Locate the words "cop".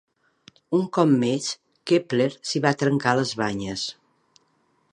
0.97-1.11